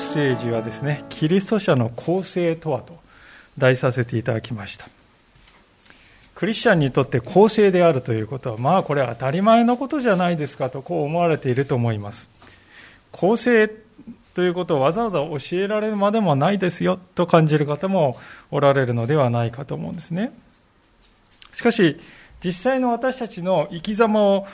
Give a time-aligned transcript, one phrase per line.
[0.00, 2.98] ッセージはですね、キリスト者の構成とはと
[3.58, 4.88] 題させていただきました。
[6.34, 12.28] クリスチャンにとって公正であるということは、まあこれは当たり前のことじゃないですかとこう思われていると思います。
[13.12, 13.70] 公正
[14.34, 18.16] ということをわざわざ教えられるまでもないですよと感じる方も
[18.50, 20.32] おられるのではないかと思うんですね。
[21.52, 22.00] しかし、
[22.42, 24.46] 実際の私たちの生き様を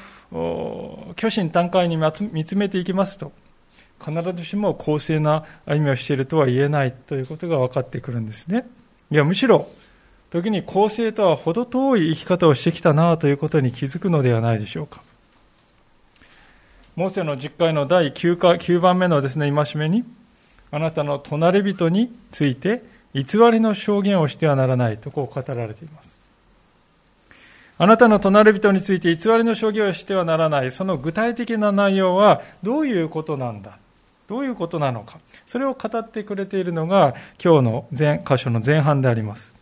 [1.16, 1.96] 虚心坦懐に
[2.32, 3.30] 見つめていきますと、
[4.04, 8.66] 必ずしも公正な歩みをしているとは言えないということが分かってくるんですね。
[9.10, 9.68] いや、むしろ、
[10.30, 15.00] 時に公正とは程遠い生き方をしてきたなということに気づくのではないでしょうか。
[16.96, 20.04] モーセの実会の第 9, か9番目のですね、戒めに、
[20.70, 22.82] あなたの隣人について
[23.14, 26.10] 偽りの証言をしてはならないとこう語られています。
[27.78, 33.78] あなたの隣人について偽りの証言をしてはならない、その具体的な内容はどういうことなんだ
[34.28, 35.18] どういうことなのか。
[35.46, 39.52] それを語ってくれているのが今日の前箇所の前半であります。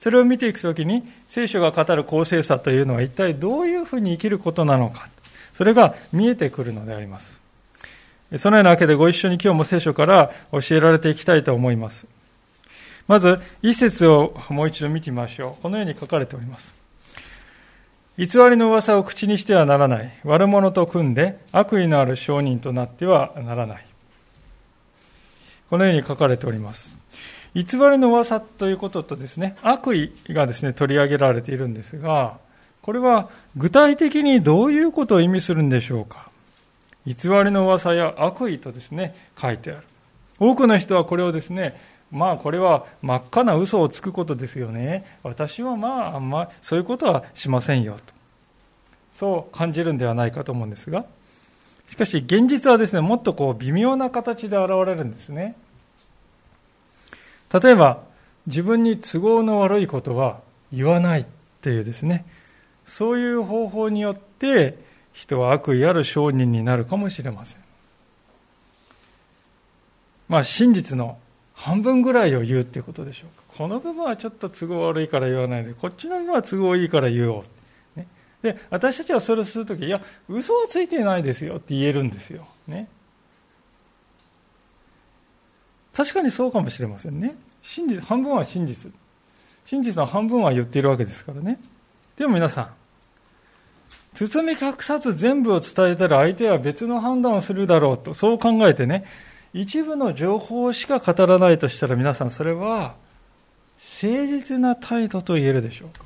[0.00, 5.08] それを見ていくときに聖書が語る公正さというのは一体どういうふうに生きることなのか。
[5.54, 7.40] それが見えてくるのであります。
[8.36, 12.06] そのようなわけでご一緒に今日も聖書から教えられていきたいと思います。
[13.06, 15.62] まず、一節をもう一度見てみましょう。
[15.62, 16.83] このように書かれております。
[18.16, 20.12] 偽りの噂を口にしてはならない。
[20.22, 23.86] 悪者と組んで悪意のある証人となってはならない。
[25.68, 26.96] このように書かれております。
[27.54, 32.38] 偽りの噂ということとですね、悪意がですね、取り上げられているんですが、
[32.82, 36.28] これは具体的にどういうことを意味するんでしょうか。
[37.06, 39.82] 偽りの噂や悪意とですね、書いてある。
[40.38, 41.80] 多くの人はこれをですね、
[42.14, 45.04] まあこれは真っ赤な嘘をつくことですよね。
[45.24, 48.14] 私はまああんまそういうことはしませんよと。
[49.14, 51.06] そう感じるんではないかと思うんですが、
[51.88, 55.56] しかし現実はですね、もっとこう微妙な形で現れるんですね。
[57.52, 58.02] 例えば、
[58.46, 60.40] 自分に都合の悪いことは
[60.72, 61.26] 言わないっ
[61.62, 62.24] ていうですね、
[62.84, 64.78] そういう方法によって
[65.12, 67.60] 人は悪意ある証人になるかもしれません。
[70.28, 71.18] まあ真実の
[71.54, 73.44] 半分ぐらいを言うっていうことでしょうか。
[73.56, 77.44] この部分はちょっと都合悪いから言わないで、こっちの部分は都合いいから言おう。
[77.98, 78.06] ね、
[78.42, 82.46] で、私たちはそれをするとき、いや、嘘はついてないですよって言えるんですよ。
[82.66, 82.88] ね。
[85.94, 87.36] 確かにそうかもしれませんね。
[87.62, 88.92] 真実、半分は真実。
[89.64, 91.60] 真実の半分は言っているわけですからね。
[92.16, 92.68] でも皆さん、
[94.14, 99.04] 包み隠さず全部を伝えたら相手は別の判断をするだろうと、そう考えてね、
[99.54, 102.96] 一部の情報しか語らないとしたら皆さんそれは
[104.02, 106.04] 誠実な態度と言えるでしょうか。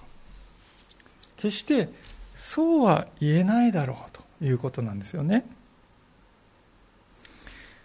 [1.38, 1.88] 決して
[2.34, 5.46] そうは言えないだろうということなんですよね。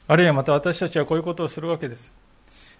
[0.07, 2.11] あるいはまた私たちはこういうことをするわけです。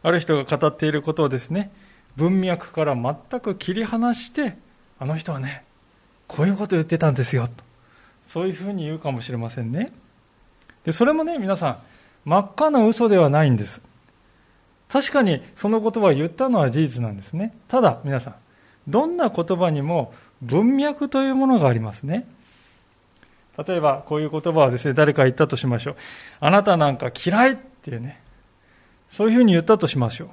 [0.02, 1.72] ある人が語っていることをですね
[2.18, 4.58] 文脈から全く切り離して
[5.00, 5.64] あの人はね
[6.28, 7.64] こういうことを言ってたんですよと。
[8.28, 9.94] そういうふうに言うかもしれませんね。
[10.84, 11.78] でそれもね皆さん
[12.26, 13.82] 真っ赤な嘘ではないんです。
[14.90, 17.56] 確かにその言葉を言ったのは事実なんですね。
[17.68, 18.36] ただ、皆さん、
[18.88, 22.28] どんな言葉にも文脈というものがありますね。
[23.68, 25.96] 例えば、こういう言葉をですね、誰か言ったとしましょう。
[26.40, 28.20] あなたなんか嫌いっていうね、
[29.12, 30.28] そういうふうに言ったとしましょう。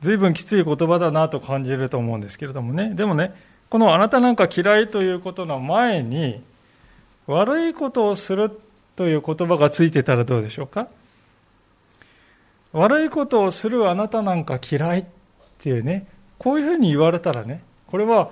[0.00, 2.94] 随分きつい言葉だなと感じると思うんですけれどもね。
[2.94, 3.34] でもね、
[3.70, 6.42] このあなたなんか嫌いということの前に、
[7.26, 8.50] 悪いことをする
[8.96, 10.88] という言葉がついてたらどうでしょうか？
[12.72, 15.04] 悪いことをするあなたなんか嫌いっ
[15.58, 16.06] ていうね、
[16.38, 18.30] こういうふうに言われたらね、これは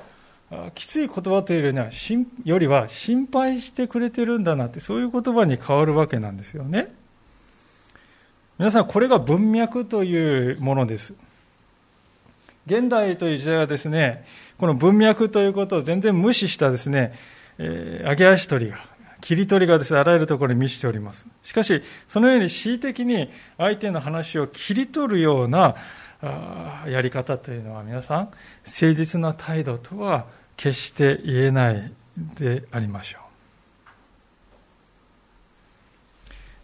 [0.74, 1.90] きつい言葉というよりは
[2.44, 6.92] よりは心配してくれてるんだなって、そういう言葉に変わるわけなんですよね。
[8.58, 11.14] 皆さん、これが文脈というものです。
[12.66, 14.24] 現代という時代はですね、
[14.58, 17.12] この文脈ということを全然無視したですね、
[17.58, 18.78] えー、揚げ足取りが、
[19.22, 21.26] 切り取りがですね、あらゆるところに満ちております。
[21.44, 25.76] しかし、そのように恣意的に相手の話を切り取るような
[26.86, 28.18] やり方というのは皆さん、
[28.66, 30.26] 誠実な態度とは
[30.56, 31.92] 決して言えない
[32.36, 33.22] でありましょう。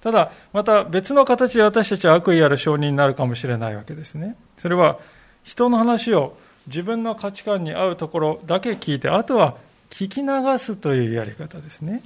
[0.02, 4.37] ただ、また別の形で私たちは悪意ある証人になるかもしれないわけですね。
[4.58, 4.99] それは、
[5.44, 9.56] 人の話を自分の価値観に合うところだけ聞いて、あとは
[9.90, 12.02] 聞き流すというやり方ですね。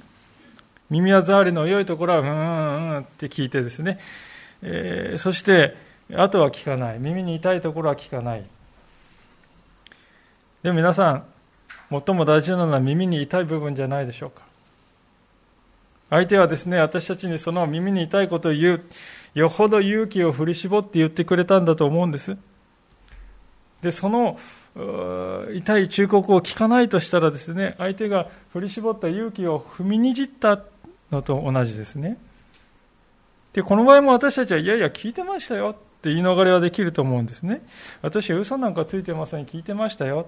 [0.93, 3.97] 耳は触りの良いところは、うんうんうんって聞いてですね、
[4.61, 5.75] えー、そして、
[6.13, 6.99] あとは聞かない。
[6.99, 8.43] 耳に痛いところは聞かない。
[10.61, 11.23] でも皆さん、
[11.89, 14.43] 最も大事なのは耳に痛い部分じゃないでしょうか。
[16.11, 18.81] 相手はですね、私たちにその耳に痛いことを言う、
[19.33, 22.37] よほど勇気を振り絞って言ってくれたんだと思うんです。
[23.81, 24.37] で、その
[25.55, 30.61] 痛い忠告を聞かないとしたらですね、相手が振り絞った勇気を踏みにじった
[31.13, 32.17] のと同じですね。
[33.53, 37.61] で、この場合も私たちは、いやいや、聞いてましたよって言い逃れはできると思うんですね。
[38.01, 40.27] 私は嘘なんかついてません、聞いてましたよ。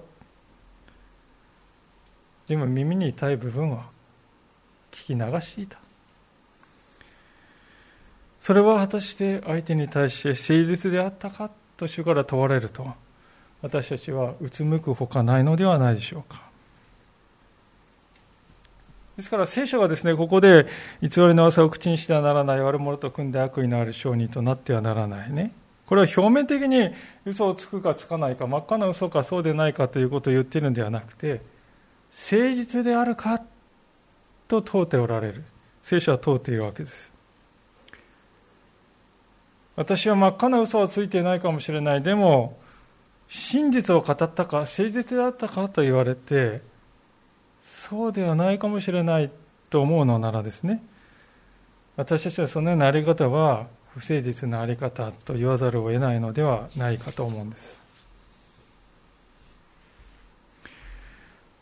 [2.46, 3.86] でも耳に痛い部分は
[4.92, 5.78] 聞き流していた。
[8.38, 12.86] それは果たして相手に対して誠実であったかと主から問われると、
[13.60, 16.42] 私たちはうつむくほかないのではないでしょうか。
[19.16, 20.66] ですから聖書がですね、ここで
[21.00, 25.52] 偽りの噂を口にしてはならない悪者と組んで悪意のある証人となってはならないね。
[25.86, 26.90] これは表面的に
[27.24, 31.40] 嘘をつくかつかないか、真っ赤な嘘かそうでないかということを言っているのではなくて、
[32.10, 33.40] 誠実であるか
[34.48, 35.44] と問うておられる。
[35.82, 37.12] 聖書は問うているわけです。
[39.76, 42.02] 私は真っ赤な嘘はついていないかもしれない。
[42.02, 42.58] でも、
[43.28, 46.62] 真実を語ったか、誠実だったかと言われて、
[47.88, 49.30] そうではないかもしれない
[49.70, 50.82] と思うのならですね、
[51.96, 57.78] 私たちはそのようなあり方は不誠実なあり方と言わざるを得ないのではないかと思うんです。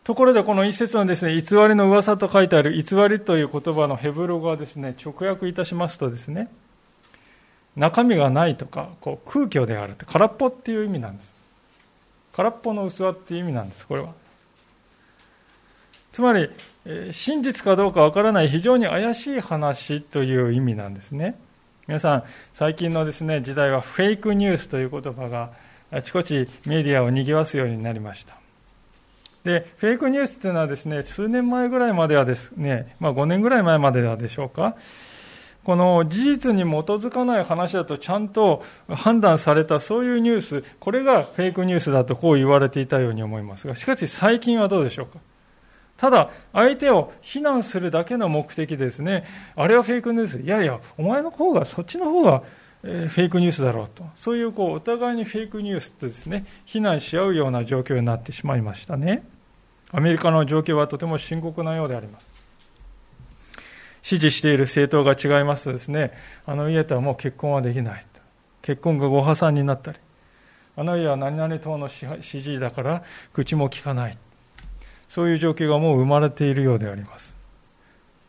[0.03, 6.51] ところでこの一節のですね、偽りの噂と書いてある偽りという言葉のヘブル語はですね、直訳いたしますとですね、
[7.77, 11.33] 中身がないとか、こう空虚であるって、空っぽっていう意味なんです。
[12.35, 14.24] 空っぽの器っていう意味なんです、これは。
[16.15, 16.49] つまり、
[17.11, 21.35] 真実かどうかわからない非常に怪しい話という意味なんですね。
[21.89, 22.23] 皆さん、
[22.53, 25.51] 最近のですね、時代はフェイクニュースという言葉が
[25.91, 28.37] あちこちメディアを賑わすようになりました。
[29.43, 34.77] で、フェイクニュースというのはですね、数年前ぐらいまではですね、まあ5年ぐらい前まではでしょうか、
[35.65, 45.19] この事実に基づかない話だとちゃんと判断されたそういうニュース、これがフェイクニュースだとこう言われていたように思いますが、しかし最近はどうでしょうか
[45.97, 49.25] ただ、相手を非難するだけの目的ですね、
[49.57, 52.43] あれはフェイクニュース、いやいや、お前の方が、そっちの方が、
[52.83, 59.25] えフェイクニュースだろうと、そういうこうお互いにフェイクニュースとですね、非難し合うような状況になってしまいましたね。
[59.91, 62.29] アメリカの状況はとても深刻なようであります。
[64.03, 66.13] 支持している政党が違いますとですね、
[66.45, 68.05] あの家とはもう結婚はできない。
[68.61, 69.99] 結婚がご破産になったり、
[70.77, 73.03] あの家は何々党の支持だから
[73.33, 74.19] 口も聞かない。
[75.15, 77.37] そういう状況がもう生まれているようであります。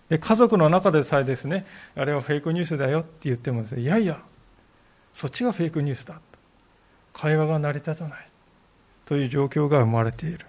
[0.07, 1.65] で家族の中でさえですね、
[1.95, 4.19] あれはフェイクニュースだよって言ってもですね、いやいや、
[5.11, 6.21] そっちがフェイクニュースだ。
[7.11, 8.27] 会話が成り立たない。
[9.05, 10.45] という状況が生まれている。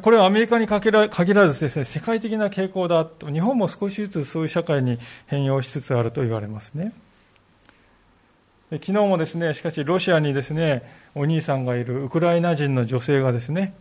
[0.00, 6.94] これはアメリカに限らずですね、世界的な傾向だと、日本も少しずつそういう社会に変容しつつあると言われますね。
[8.70, 13.74] 昨日もですね、しかしロシアにですね、お兄さんがいるウクライナ人の女性がですね、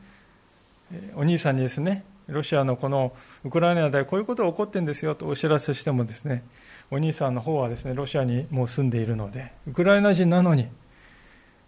[1.15, 3.13] お兄さんにですね、ロシアのこの
[3.43, 6.43] ウクライナでこういうことが起こってるんですよとお知らせしてもですね、
[6.91, 10.67] お兄さんの方はですね、ロシアにもう住んでいるので、ウクライナ人なのに、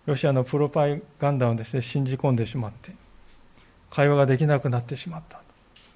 [0.05, 0.87] ロシアのプロパ
[1.19, 2.91] ガンダをですね、信じ込んでしまって、
[3.89, 5.41] 会話ができなくなってしまった。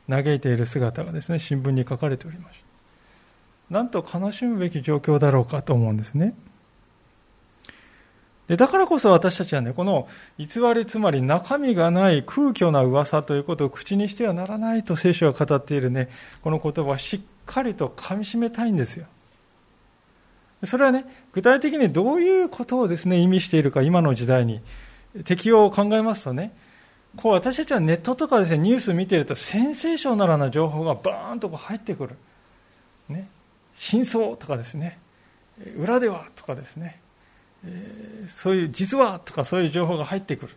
[0.09, 2.59] 嘆いている姿がですね新聞に書かれておりまし
[3.69, 6.35] たなんと悲しむべき状況だろうかと思うんですね。
[8.47, 10.07] でだからこそ私たちはねこの
[10.37, 16.09] 偽りつまり中身がない空虚な噂ということを口にしてはならないと聖書が語っているね
[16.41, 19.05] この言葉をしっかりとかみしめたいんですよ
[20.65, 24.61] それはね具体的にどういうことをですね意味しているか今の時代に
[25.23, 26.53] 適用を考えますとね
[27.15, 32.15] こう私たちはネットとかですね、ニュース見ているとセンセーショナルな情報がバーンとこう入ってくる。
[33.07, 33.29] ね。
[33.75, 34.99] 真相とかですね、
[35.77, 36.99] 裏ではとかですね、
[37.65, 40.55] え、そういう実はとかそういう情報が入ってくる。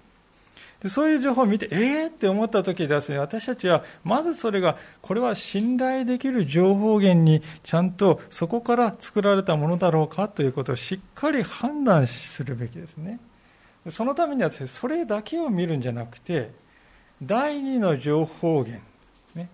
[0.80, 13.18] でそういう情報を見て、えーって思った時ですね、私たちは、まずそれが、これは信頼できる情報源に、ちゃんとそこから作られたものだろうかということをしっかり判断するべきですね。
[13.90, 16.50] そのためにはですね、それだけを見るんじゃなくて、
[17.22, 18.82] 第二の情報源、
[19.34, 19.48] ね、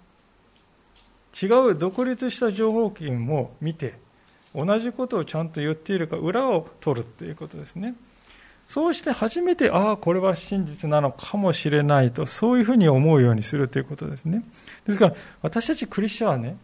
[1.40, 3.94] 違う独立した情報源も見て、
[4.54, 7.94] 同じことをちゃんと言っているか、裏を取るということですね。
[8.68, 14.44] そうして初めて、ああ、これは真実なのかもしれないと、そういうふうに思うようにするということですね。
[14.86, 16.56] ですから、私たちクリスチャンはね、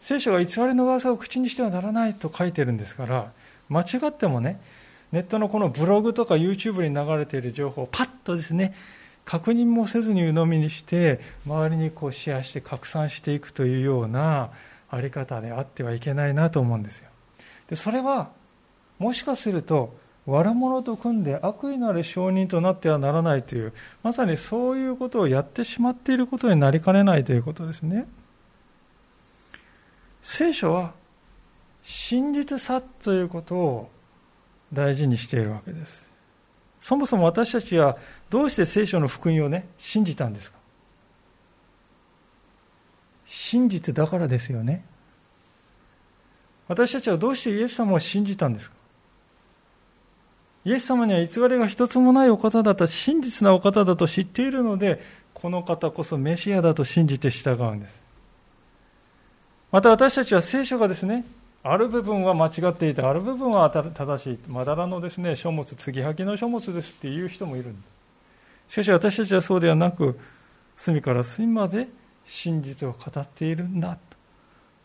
[0.00, 3.32] 聖書が偽りの噂を口にしてはならないと書いてるんですから、
[3.68, 4.60] 間違ってもね、
[5.12, 8.74] ネットのこのブログとか YouTube に流れている情報をパッとですね、
[9.24, 14.50] 確認もせずに鵜呑みにして、周りにこうシェアして拡散していくというような
[14.92, 17.08] あり方であってはいけないなと思うんですよ。
[17.68, 18.30] でそれは、
[18.98, 19.96] もしかすると、
[20.26, 23.72] 悪者と組んで悪意のある証人となってはならないという、
[24.04, 28.06] まさにそういうことをやってしまっていることになりかねないということですね。
[30.20, 30.92] 聖書は
[31.82, 33.90] 真実さということを
[34.72, 36.08] 大事にしているわけです。
[36.78, 37.96] そもそも私たちは
[38.30, 40.61] どうして聖書の福音をね、信じたんですか？
[43.34, 44.84] 真実だからですよね。
[46.68, 48.76] 私たちはどうしてイエス様を信じたんですか？
[50.66, 55.00] イエス様には偽りが一つもないお方だった、真実なお方だと知っているので、
[55.32, 58.02] この方こそメシアだと信じて従うんです。
[59.70, 61.24] また私たちは聖書がですね、
[61.62, 64.38] ある部分は間違っていて、ある部分は正しい。
[64.46, 67.82] まだらのですね、書物、継ぎはぎの書物ですっていう人もいるんで
[68.68, 68.72] す。
[68.74, 70.18] しかし私たちはそうではなく、
[70.76, 71.88] 隅から隅まで
[72.26, 73.98] 真実を語っているんだと。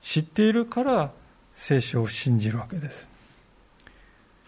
[0.02, 1.12] 知っているから
[1.54, 3.08] 聖書を信じるわけです。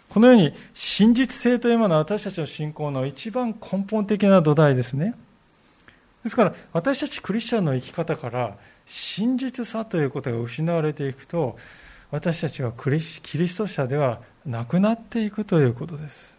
[0.09, 5.15] このように真実性というものは私たちの信仰の一番根本的な土台ですね。
[6.23, 11.57] ですから私たちクリスチャンの生き方から真実さということが失われていくと
[12.11, 16.38] 私たちはキリスト者ではなくなっていくということです。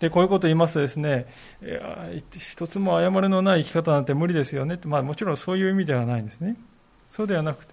[0.00, 1.26] で、こういうことを言いますとですね、
[2.38, 6.56] 一つも誤りのない生き方なんて無理ですよねって、まあもちろんそういう意味ではないんですね。
[7.08, 7.72] そうではなくて、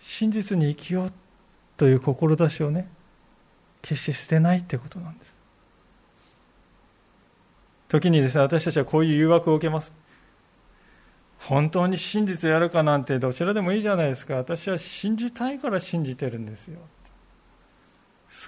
[0.00, 1.12] 真実に生きよう
[1.76, 2.88] という志をね、
[3.82, 5.36] 決して捨てないってことなんです。
[7.88, 9.92] 時にですね、私たちはこういう誘惑を受けます。
[11.38, 14.34] 本当に真実やるかなんてどちらでもいいじゃないですか。
[14.34, 16.80] 私は信じたいから信じてるんですよ。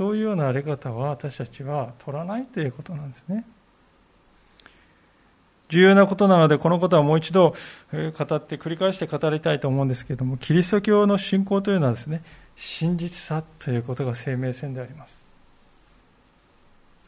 [0.00, 3.44] そういうようなあり方は私たちは取らないということなんですね。
[5.68, 7.56] 重要なことなので、このことはもう一度語
[7.98, 12.22] って繰り返して語りたいと思うんですけれども、キリスト教の信仰というのはですね、
[12.56, 15.22] 真実さということが生命線であります。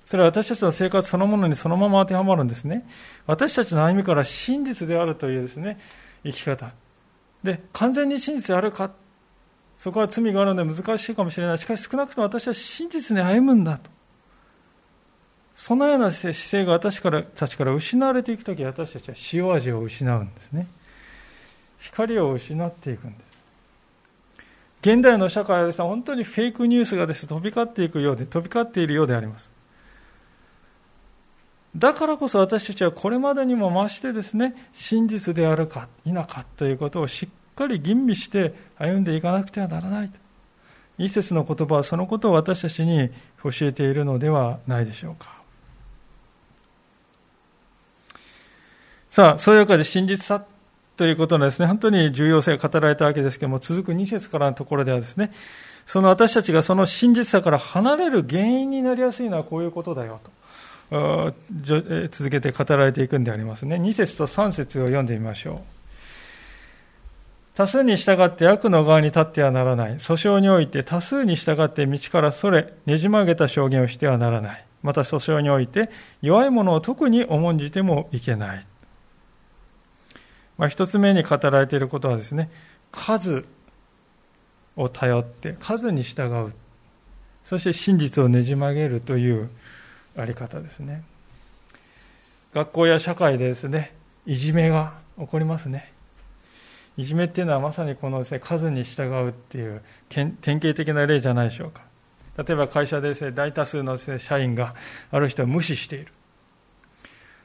[0.05, 2.87] それは私たちの生活そのものにそのまま当てはまるんですね。
[3.27, 5.81] 私たちの歩みから真実であるというですね、
[6.25, 6.73] 生き方。
[7.43, 8.91] で、完全に真実であるか。
[9.83, 11.59] そこは罪があるので難しいかもしれない。
[11.59, 13.91] しかし少なくとも私は真実に歩むんだと。
[15.57, 20.69] そのような姿勢が私からたちから失われていくとき、私たちは塩味を失うんですね。
[21.81, 23.23] 光を失っていくんです。
[24.83, 29.51] 現代の社会はですね、本当にフェイクニュースがです、ね、飛び交っていくようで、飛び交っているようであります。
[31.75, 40.19] だからこそ私たちはこれまでにも増してですね、真実であるか否かということをしっかり吟味して歩んでいかなくてはならないと。
[40.99, 43.11] 一節の言葉はそのことを私たちに
[43.43, 45.33] 教えているのではないでしょうか。
[49.11, 50.45] さあ、そういうわけで真実さ
[50.97, 55.33] ということのですね、本当に重要性が語られたわけですけども、続く2節からのところではですね、
[55.85, 60.21] その私たちがその真実さから離れる原因になりやすいのはこういうことだよ
[60.91, 61.35] と、
[62.11, 63.77] 続けて語られていくんでありますね。
[63.77, 65.82] 2節と3節を読んでみましょう。
[67.55, 69.93] 多数に従って悪の側に立ってはならない。
[69.97, 74.65] 訴訟において多数に従って道からそれ、ねじ曲げた証言をしてはならない。
[74.83, 75.91] また訴訟において
[76.23, 78.67] 弱い者を特に重んじてもいけない。
[80.59, 82.51] まあ、一つ目に語られていることはですね、
[82.91, 83.45] 数
[84.77, 86.53] を頼って、数に従う。
[87.45, 89.51] そして真実をねじ曲げるという
[90.17, 91.03] あり方ですね。
[92.55, 93.95] 学校や社会でですね、
[94.27, 95.92] いじめが起こりますね。
[96.97, 101.83] いじめっていうのはまさにこの、数に従うっていう典型的な例じゃないでしょうか。
[102.37, 104.75] 例えば会社で、大多数の、社員が
[105.11, 106.13] ある人を無視している。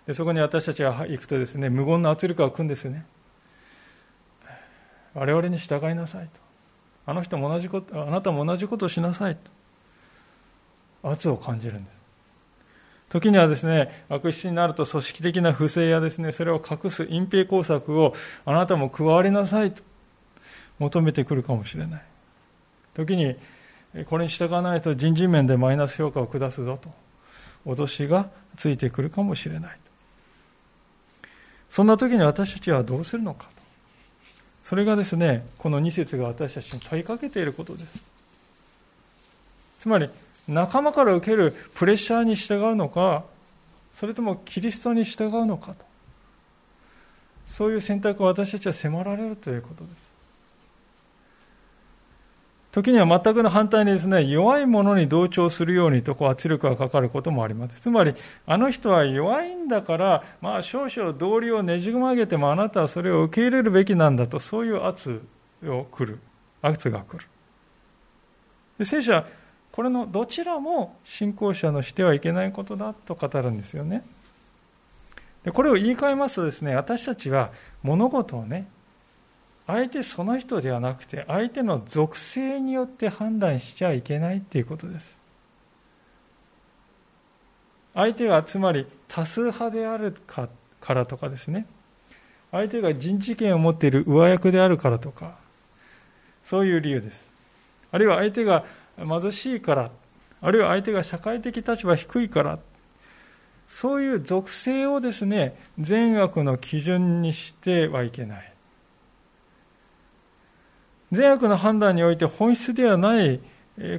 [0.08, 3.06] でそこに私たちが行くとですね無言の圧力が来るんですよね
[5.14, 6.40] 我々に従いなさいと
[7.06, 9.36] あの人も同じことあなたも同じことをしなさい
[11.04, 11.97] と圧を感じるんです
[13.10, 18.14] 時にはですね悪質になると組織的な不正やですねそれを隠す隠蔽工作を
[18.46, 19.82] あなたも加わりなさいと
[20.80, 22.02] 求めてくるかもしれない
[22.94, 23.36] 時に
[24.10, 26.92] これに従わないと人事面でマイナス評価を下すぞと
[27.66, 29.80] 脅しがついてくるかもしれない
[31.70, 33.50] そんな時に私たちはどうするのかと。
[34.62, 38.04] それがですね、この2節が私たちに問いかけていることです。
[39.80, 40.10] つまり、
[40.48, 43.24] 仲間から受けるプレッシャーに従うのか、
[43.94, 45.86] それともキリストに従うのかと。
[47.46, 50.08] そういう選択を私たちは迫られるということです。
[52.72, 57.82] 時には全くの反対にですね、弱い者に同調するようにとこう圧力がかかることもあります。
[57.82, 58.14] つまり、
[58.46, 65.24] あの人は弱いんだから、まあ少々道理をねじ曲げてもあなたはそれを受け入れるべきなんだと、そういう圧
[65.66, 66.20] を来る。
[66.62, 67.26] 圧が来る。
[68.78, 69.26] で聖書は、
[69.78, 74.04] これのどちらも信仰者のしてはいけないことだと語るんですよね。
[75.44, 77.52] でこれを言い換えますとですね、私たちは
[77.84, 78.68] 物事をね、
[79.68, 85.16] 相手その人ではなくて、相手の属性によって判断しちゃいけないっていうことです。
[87.94, 90.50] 相手がつまり多数派であるか
[90.82, 91.68] からとかですね、
[92.50, 95.36] 相手が人事権を持っている上役であるからとか、
[96.44, 97.30] そういう理由です。
[97.92, 98.66] あるいは相手が
[98.98, 99.92] 貧しいから、
[100.42, 102.60] あるいは相手が社会的立場低いから、
[103.68, 108.54] そういう属性をですね、善悪の基準にしてはいけない。
[111.12, 113.40] 善悪の判断において本質ではない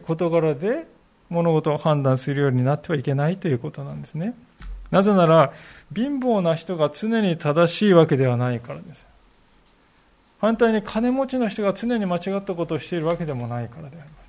[0.05, 0.87] 事柄で
[1.31, 4.35] 物事を判断するようになってはいけないということなんですね。
[4.91, 5.53] なぜなら、
[5.95, 9.07] 貧乏な人が常に正しいわけではないからです。
[10.41, 14.28] 反対に金持ちの人が常に間違ったことをしているわけでもないからであります。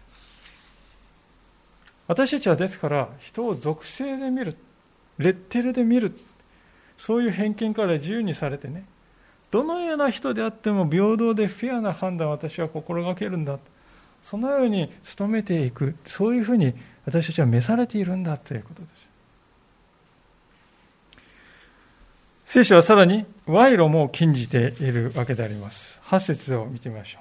[2.10, 4.56] 私たちはですから、人を属性で見る、
[5.20, 6.12] レッテルで見る、
[6.98, 8.84] そういう偏見から自由にされてね、
[9.52, 13.60] どのような人であっても平等でフェアな判断を私は心がけるんだ。
[14.24, 15.96] そのように努めていく。
[16.04, 16.74] そういうふうに
[17.06, 19.08] 私たちは召されているんだということです。
[22.46, 26.00] 聖書はさらに賄賂も禁じているわけであります。
[26.06, 27.20] 8節を見てみましょ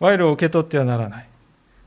[0.00, 0.04] う。
[0.04, 1.31] 賄賂を受け取ってはならない。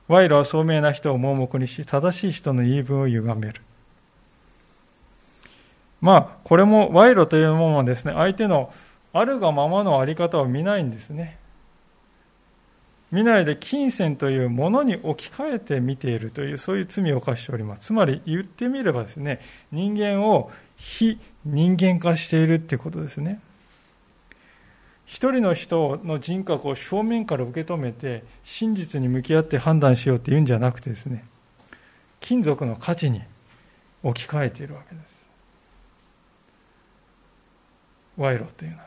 [0.07, 3.61] 賄賂は聡明な人を盲目にし、正しい人の言い分を歪める。
[6.01, 8.71] まあ、これも賄賂というものはですね、相手の
[9.13, 11.39] あるがままのあり方を見ないんですね。
[13.11, 17.81] 見ないで金銭というものに置き換えて見ているという、そういう罪を犯しております。
[17.81, 19.39] つまり言ってみればですね、
[19.71, 23.39] 人間を非人間化しているってことですね。
[25.05, 31.25] 一人の人の人格を正面から受け止めて、真実に向き合って判断しようっていうんじゃなくてですね、
[32.19, 33.21] 金属の価値に
[34.03, 35.05] 置き換えているわけです。
[38.17, 38.85] 賄賂というのは。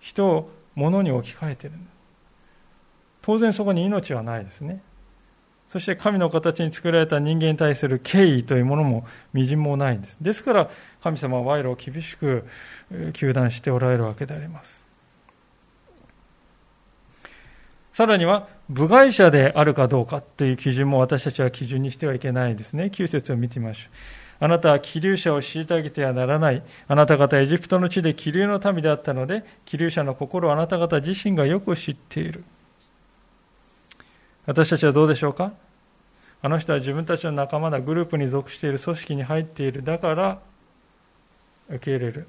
[0.00, 1.76] 人を物に置き換えている
[3.22, 4.82] 当然そこに命はないですね
[5.72, 10.70] そして神の形に作られた人間に対する敬意というものもみじんもないんですですから
[11.02, 12.44] 神様は賄賂を厳しく
[13.14, 14.84] 糾弾しておられるわけであります
[17.94, 22.84] さらには、部外者であるかどうかという基準も私たちは基準にしてはいけないですね。
[22.84, 23.80] 9節を見てみましょ
[24.40, 24.44] う。
[24.44, 26.62] あなたは気流者を虐げてはならない。
[26.88, 32.44] あなた方エジプトの地で気流の民であったので、気流者の心をあなた方自身がよく知っている。
[34.46, 35.52] 私たちはどうでしょうか？
[36.42, 39.84] あの人は自分たちの仲間だ、グループに属している組織に入っている。
[39.84, 40.40] だから、
[41.68, 42.26] 受け入れる。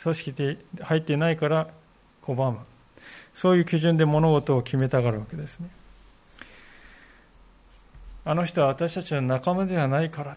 [0.00, 1.68] 組織に入っていないから
[2.22, 2.58] 拒む。
[3.34, 5.68] そういう基準で物事を決めたがるわけですね。
[8.24, 10.36] あの人は私たちの仲間ではないから。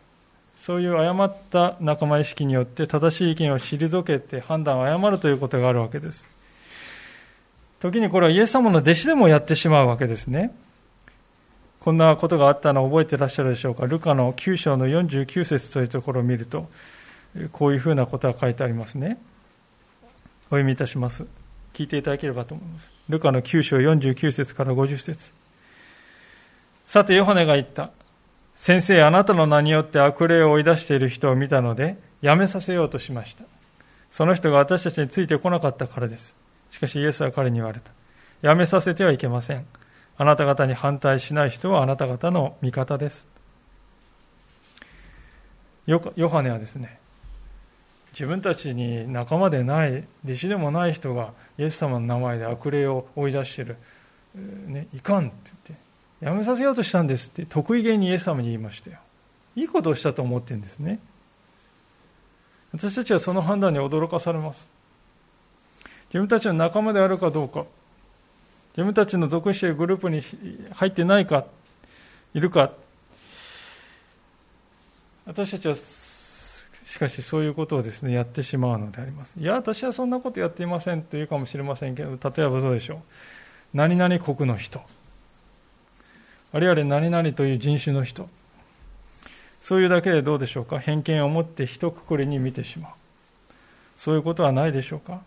[0.56, 6.28] そういう誤った仲間意識によって正しい意見を退けて判断を誤るということがあるわけです。
[7.80, 10.54] 時にこれはイエス様の弟子でもやってしまうわけですね。
[11.80, 13.86] こんなことがあったのを覚えてらっしゃるでしょうか？
[13.86, 16.70] ルカの9章の49節というところを見ると、
[17.52, 19.18] こういうふうなことが書いてありますね。
[20.48, 21.26] お読みいたします。
[21.74, 22.92] 聞いていただければと思います。
[23.08, 25.32] ルカの9章49節から50節
[26.88, 27.92] さて、ヨハネが言った。
[28.56, 33.46] 先生、あなたの名によって悪霊を追い出している人を見たので、やめさせようとしました。
[34.12, 36.36] その人が私たちについてこなかったからです。
[36.72, 37.92] しかしイエスは彼に言われた。
[38.42, 39.65] やめさせてはいけません。
[40.22, 43.26] あなた方に反対しない人はあなた方の味方です。
[45.88, 47.00] ヨハネはですね、
[48.12, 53.78] 自分たちに仲間でない、弟子でもない人がイエス様の名前で悪霊を追い出してる。
[54.36, 55.34] ね、いかんって
[55.70, 58.98] 言って、やめさせようとしたんですって得意げにイエス様に言いましたよ。
[59.56, 61.00] いいことをしたと思ってるんですね。
[62.74, 64.70] 私たちはその判断に驚かされます。
[66.10, 67.66] 自分たちの仲間であるかどうか、
[68.80, 70.22] 自分たちの属しているグループに
[70.72, 71.44] 入ってないか、
[72.34, 72.72] いるか、
[75.26, 79.38] 私たちはしかしそういうことをですね、やってしまうのであります。
[79.38, 83.00] いや、私はそんなことやっていませんというかもしれませんけど、例えばどうでしょう。
[83.74, 84.82] 何々国の人。
[86.54, 88.30] あるいは何々という人種の人。
[89.60, 92.92] そういうだけでどうでしょうか偏見を持って一括りに見てしまう。
[93.98, 95.20] そういうことはないでしょうか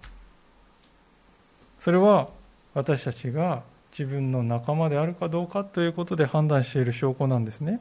[1.78, 2.30] それは
[2.74, 7.80] 私たちが自分の仲間であるかどうかということで判断している証拠なんですね。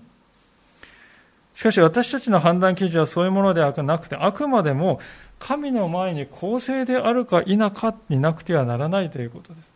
[1.54, 4.99] しかし私たちの判断基準はそういうものではなくて、あくまでも
[5.39, 9.71] 神の前に公正であるか否かになくてはならないということです。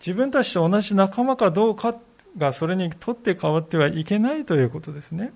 [0.00, 1.94] 自分たちと同じ仲間かどうか
[2.36, 5.32] がそれにとって変わってはいけないということですね。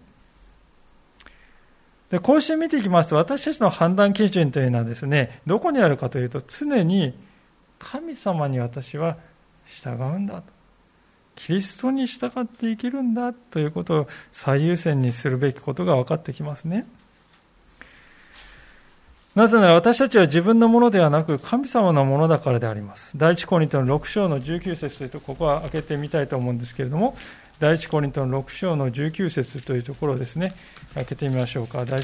[2.11, 7.15] でこうして見ていきますと、私たちの判断基準というのはですね、どこにあるかというと、常に
[7.79, 9.17] 神様に私は
[9.67, 10.43] 従うんだと。
[11.37, 16.87] キリストに従って生きるんだということを最優先にするべきことが分かってきますね。
[19.37, 23.17] なぜなら私たちは自分のものではなく神様のものだからであります。
[23.17, 27.17] 第一コリントの6章の19節というと、ここは開けてみたいと思うんですけれども、
[27.61, 30.55] 第一コリントの6章の19節というところですね、
[30.95, 31.85] 開けてみましょうか。
[31.85, 32.01] 第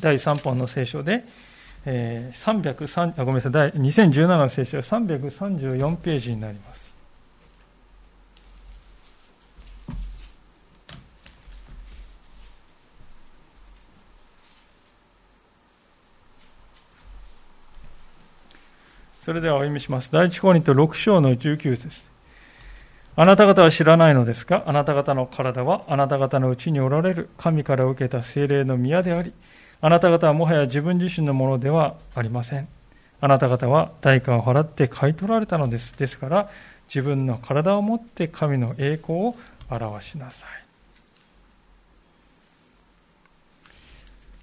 [0.00, 1.26] 第3本の聖書で、
[1.90, 6.86] えー、303あごめんなさい、第2017の聖書は334ページになります。
[19.20, 20.10] それではお読みします。
[20.12, 22.00] 第一コリント6章の19節
[23.16, 24.62] あなた方は知らないのですか？
[24.66, 29.32] あなた方の体はあなた方のうちにおられる神から受けた精霊の宮であり、
[29.80, 32.68] あなた方はもはや自分自身のものではありません。
[33.20, 35.98] あなた方は代価を払って買い取られたのです。
[35.98, 36.50] ですから、
[36.88, 39.36] 自分の体をもって神の栄光を
[39.70, 40.58] 表しなさい。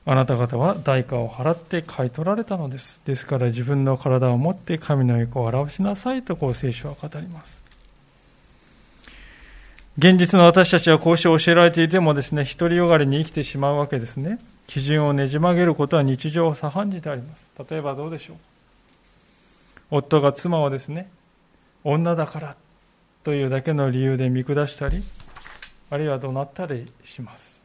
[0.07, 3.01] あなた方は代価を払って買い取られたのです。
[3.05, 7.61] ですから自分の体を持って神の栄光を表しなさいとこう聖書は語ります。
[9.97, 14.39] 現実の私たちはこうして教えられていてもですね、独りよがりに生きてしまうわけですね。
[14.67, 17.45] 基準をねじ曲げることは日常を茶飯事であります。
[17.69, 18.37] 例えばどうでしょう。
[19.91, 21.09] 夫が妻をですね、
[21.83, 22.55] 女だから
[23.23, 25.03] というだけの理由で見下したり、
[25.89, 27.61] あるいは怒鳴ったりします。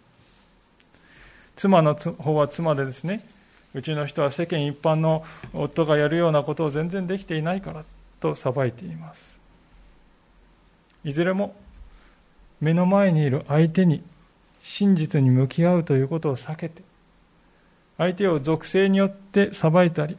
[1.57, 3.27] 妻の方は妻でですね、
[3.75, 7.85] うちの人は世間一般の夫がやるようなことを全然できていないから
[8.21, 9.39] と裁いています。
[11.05, 11.55] いずれも
[12.61, 14.03] 目の前にいる相手に
[14.61, 16.83] 真実に向き合うということを避けて、
[18.01, 20.17] 相手を属性によって裁いたり、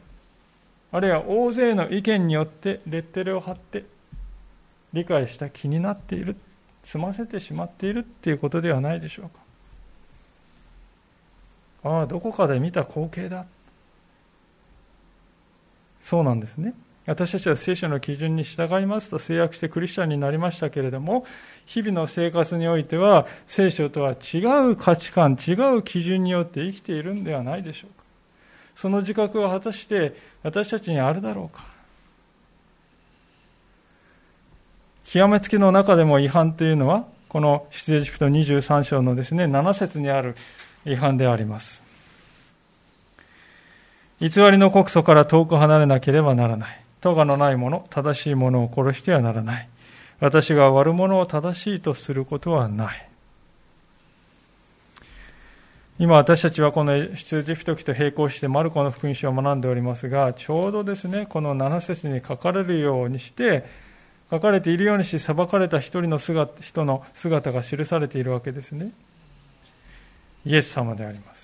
[0.92, 3.84] あるいは大勢の意見によってレッテルを貼って
[4.92, 6.36] 理解した気になっている、
[6.84, 9.24] 済ませてしまっているっていうことではないでしょ
[11.82, 11.90] うか。
[11.96, 13.46] ああ、どこかで見た光景だ。
[16.02, 16.74] そうなんですね。
[17.06, 21.26] 私たちは聖書の基準に従いますと制約してクリスチャンになりましたけれども、
[21.66, 24.38] 日々の生活においては聖書とは違
[24.70, 28.04] う価値観、違う基準によって生きているんではないでしょうか。
[28.76, 31.64] その自覚は果たして私たちにあるだろうか。
[35.04, 40.36] 極めつきの中でも違反というのは、この出エジプト23章のですね、7節にある
[40.86, 41.82] 違反であります。
[44.20, 46.81] 偽りの告訴から遠く離れなければならない。
[47.02, 49.68] 咎のないもの、正しいものを殺してはならない。
[50.20, 53.08] 私が悪者を正しいとすることはない。
[55.98, 63.64] 今私たちはこの出エジプト記と並行してマルコの福音書を学んでおりますが、ちょうどですね、この7節に書かれるようにして、
[64.30, 68.92] 書かれているようにして裁かれた一人の姿人の姿が記されているわけですね。
[70.46, 71.41] イエス様であります。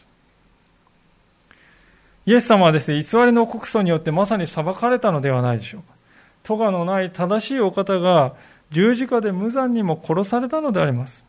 [2.28, 5.94] イエス様はですね、偽りの告訴によってまさに裁かれたのではないでしょうか。
[6.42, 8.34] 咎のない正しいお方が
[8.70, 11.24] 十字架で無残にも殺されたのであります。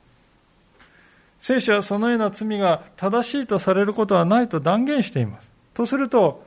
[1.40, 5.50] 聖書はそのような罪が正しいとされることはないと断言しています。
[5.74, 6.44] とすると、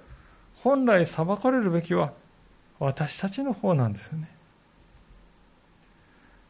[0.56, 2.12] 本来裁かれるべきは
[2.78, 4.28] 私たちの方なんですよね。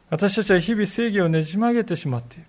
[0.09, 2.45] 私たちは日々正義をねじ曲げてしまっている。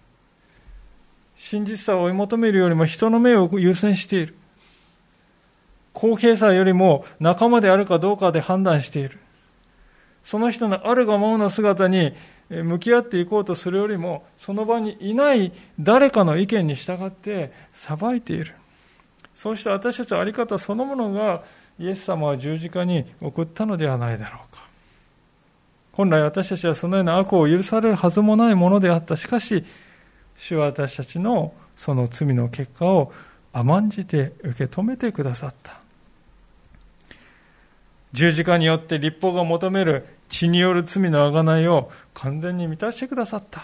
[1.37, 4.35] 真実さを追い求めるよりも人の目を優先している。
[5.95, 9.19] 公平さよりも仲間であるかどうかで判断している。
[10.23, 12.13] その人のあるがままの姿に
[12.51, 18.55] 向き合っていこうとするよりも、その場にいない誰かの意見に従って裁いている。
[19.35, 21.43] そうした私たちの在り方そのものが
[21.79, 24.65] イエス様は十字架に送ったのではないだろうか。
[25.93, 29.17] 本来私たちはそのような悪を許されるはずもないものであった。
[29.17, 29.65] しかし、
[30.37, 33.13] 主は私たちのその罪の結果を
[33.53, 35.84] 甘んじて受け止めてくださった。
[38.15, 43.63] 十字架によって立法が求める血による罪の贖いを完全に満たしてくださった。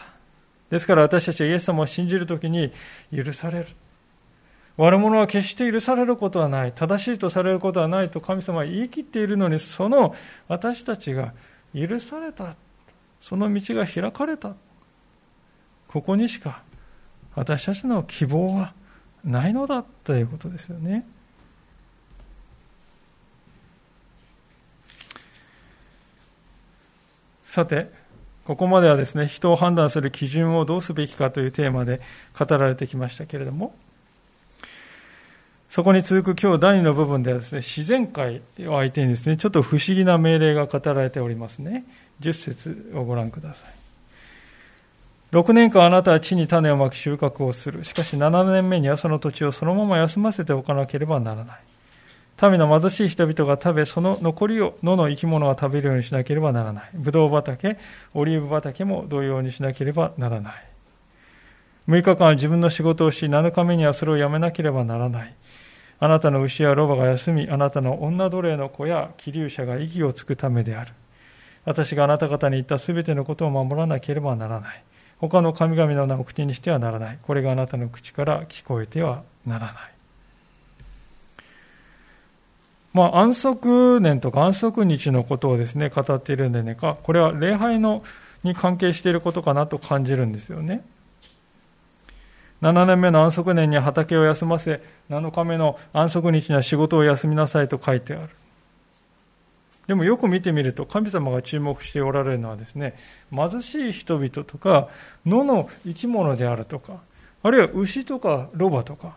[0.70, 2.72] ですから私たちはイエス様を信じるときに
[3.14, 3.66] 許される。
[4.76, 6.72] 悪者は決して許されることはない。
[6.72, 10.16] 正しいとされることはないと神様は言い切っているのに、その
[10.48, 11.32] 私たちが
[11.72, 12.56] 許された。
[13.20, 14.54] その道が開かれた。
[15.86, 16.62] ここにしか
[17.36, 18.74] 私たちの希望は
[19.24, 21.06] ないのだということですよね。
[27.50, 27.90] さて、
[28.44, 32.00] ここまではですね、人を判断する基準をどうすべきかというテーマで
[32.38, 33.74] 語られてきましたけれども、
[35.68, 41.84] そこに続く今日第2の部分ではですね、自然界を相手にですね、ちょっと不思議な命令が語られておりますね。
[42.20, 45.34] 10節をご覧ください。
[45.34, 47.84] 6年間あなたは地に種をまき収穫をする。
[47.84, 51.60] しかし7年目にはその土地をそのまま休ませておかなければならない。
[52.48, 56.90] 民の貧しい人々が食べ、その残りを野の生き物が食べるようにしなければならない。
[56.94, 57.76] ブドウ畑、
[58.14, 60.66] オリーブ畑も同様にしなければならない。
[61.88, 65.34] 6日間は自分の仕事をし、7日目にはそれをやめなければならない。
[65.98, 70.94] あなたの牛やロバが休み、あなたの女奴隷の子や気流者が息をつくためである。
[71.64, 74.82] 私があなた方に言ったすべてのことを守らなければならない。
[75.18, 77.18] 他の神々の名を口にしてはならない。
[77.20, 79.89] これがあなたの口から聞こえてはならない。
[82.92, 88.02] まあ、安息年とか安息日のことをですね、語っているんでねか、これは礼拝の
[88.42, 90.84] に関係していることかなと感じるんですよね。
[92.62, 98.30] 7年目の安息年に畑を休ませ、7日目の安息日には仕事を休みなさいと書いてある。
[99.86, 102.96] でもよく見てみると、神様が注目しておられるのはですね、
[103.34, 104.88] 貧しい人々とか、
[105.24, 107.00] 野の生き物であるとか、
[107.42, 109.16] あるいは牛とかロバとか、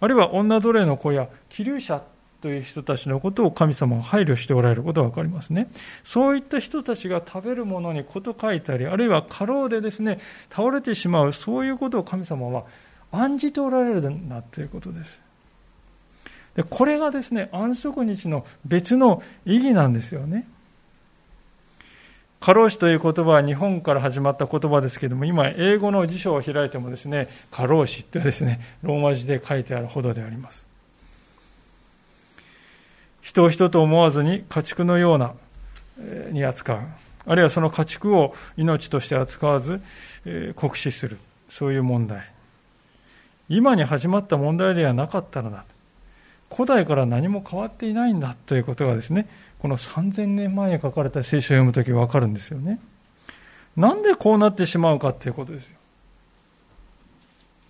[0.00, 2.02] あるいは女奴隷の子や気流者
[2.44, 5.66] という人たちのことを神様が配慮しておられることが分かりますね。
[6.02, 12.64] そういった人たちが食べるものにこと書いたり、あるいは過労でですね、倒れてしまう、そういうことを神様は
[13.10, 15.18] 案じておられるんだということです。
[16.54, 20.46] でこれがですね、安息日の別の意義なんですよね。
[22.40, 30.73] 過労死という言葉は日本から始まった言葉ですけれども、今、英語の辞書を開いてもですね、過労死ってですね、ローマ字で書いてあるほどであります。
[33.24, 35.32] 人を人と思わずに家畜のような、
[36.30, 36.80] に扱う。
[37.26, 39.80] あるいはその家畜を命として扱わず、
[40.26, 41.18] え、酷使する。
[41.48, 42.30] そういう問題。
[43.48, 45.64] 今に始まった問題ではなかったのだ。
[46.52, 49.26] 古代から何も変わっていないんだということがですね、
[49.58, 52.78] この3000年前に書かれた聖書を読むときわかるんですよね。
[53.74, 55.78] なんでこうなってしまうかということですよ。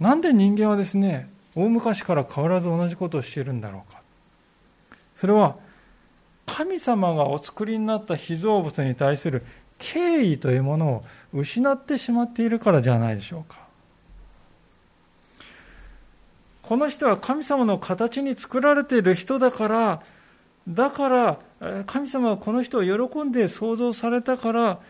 [0.00, 4.03] なんで人間はですね、大昔から変わらず同じことをしているんだろうか。
[5.14, 5.57] それは
[6.46, 9.44] 神様がお作りになった被造物に対する
[9.79, 13.64] 敬意というものを失ってしまっているからじゃないでしょうか。
[16.62, 20.03] この人は神様の形に作られている人だから、
[20.66, 21.38] だから、
[21.87, 24.81] 神様はこの人を喜んで創造されたから、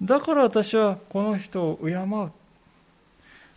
[0.00, 2.30] だから私はこの人を敬う。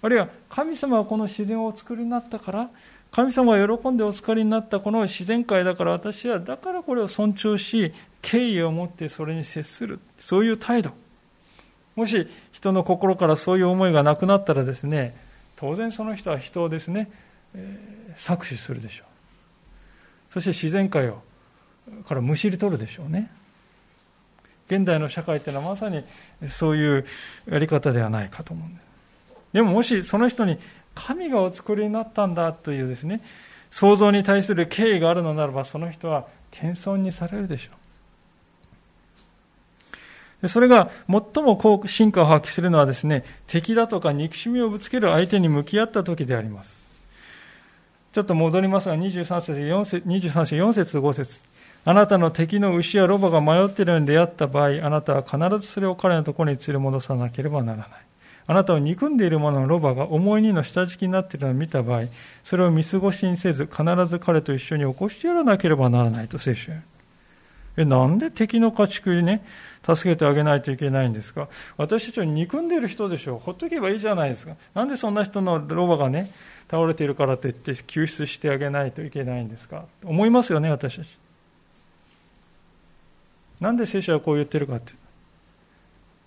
[0.04, 2.69] あるいは神様はこの自然をお作りになったから、
[3.12, 10.00] 神様が喜んでお疲れになったこの自然界だから私はだからこれを尊重し敬意を持ってそれに接する。
[10.17, 10.91] そういう態度。
[11.95, 15.15] もし人の心からそういう思いがなくなったらですね
[15.58, 17.12] 当然その人は人をですね、
[17.54, 20.34] えー、搾取するでしょう。
[20.34, 21.21] そして自然界を
[22.08, 23.30] からむしり取るでしょうね。
[24.67, 26.06] 現代の社会っていうのはまさに
[26.47, 27.06] そういう
[27.50, 28.90] やり方ではないかと思うんです。
[29.53, 30.57] でももしその人に
[30.95, 33.21] 神がお作りになったんだというですね、
[33.69, 37.75] 想像に対する敬意があるのならば、その人は謙遜にされるでしょう。
[40.47, 46.81] それが最もこう進化を発揮するのはですね、敵だとか憎しみをぶつける相手に向き合った時であります。
[48.13, 51.41] ちょっと戻りますが、23節、4節、23節、4節、5節。
[51.85, 57.87] あなたの敵の牛やロバが迷っているように出会った場合、あなたは必ずそれを彼のところに連れ戻さなければならない。
[58.51, 62.01] あなたを憎んでいる者のロバが重い荷の下敷きになっているのを見た場合、
[62.43, 66.73] それを見過ごしにせず、必ず彼と一緒に起こしてやらなければならないと聖書
[67.77, 69.41] え、なんで敵の家畜にね、
[69.85, 71.47] 助けてあげないといけないんですか？
[71.77, 73.39] 私たちは憎んでいる人でしょう。
[73.39, 74.57] ほっとけばいいじゃないですか。
[74.73, 76.29] なんでそんな人のロバがね、
[76.69, 79.85] 倒れているからといって救出してあげないといけないんですか？
[80.03, 81.07] 思いますよね、私たち。
[83.61, 84.91] なんで聖書はこう言ってるかって。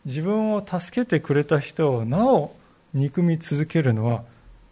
[0.05, 2.55] 自分を助けてくれた人をなお
[2.93, 4.23] 憎み続けるのは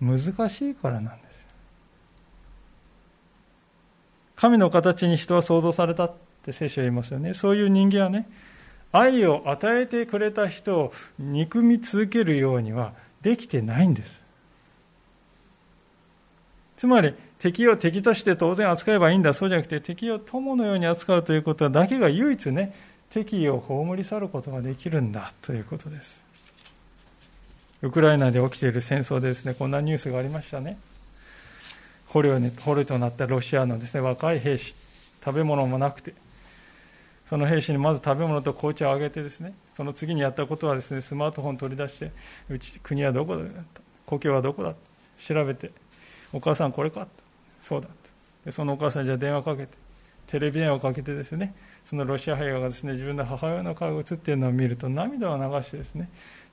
[0.00, 0.18] 難
[0.48, 1.22] しいからなんです。
[4.36, 6.12] 神の形に人は創造されたっ
[6.44, 7.32] て聖書は言いますよね。
[7.32, 8.28] そういう人間はね、
[8.90, 12.92] 愛を与えてくれた人を憎み続けるようには
[13.22, 14.20] できてないんです。
[16.76, 22.74] つまり、敵を敵として当然扱えばいいんだ、そうじゃなくて、敵を友のように扱うということだけが唯一ね、
[23.12, 26.24] 敵意を葬り去ることができるんだということです。
[27.82, 30.78] ウクライナで起きている戦争でですね、こんなニュースがありましたね。
[32.06, 34.74] 捕虜に捕虜となったロシアのですね、若い兵士、
[35.22, 36.14] 食べ物もなくて、
[37.28, 42.12] その兵士にまず食べ物と紅茶をあげてですね、その次にやったことはですね、スマートフォン取り出して、
[42.48, 43.42] うち国はどこだ、
[44.06, 44.74] 故郷はどこだ、
[45.22, 45.70] 調べて、
[46.32, 47.06] お母さんこれか、
[47.62, 47.88] そうだ
[48.46, 49.76] で、そのお母さんじゃ電話かけて、
[50.28, 56.08] テレビ電話をかけてですね、そのロシア兵がですね、自分の母親の顔が映っているのを見ると涙を流してですね、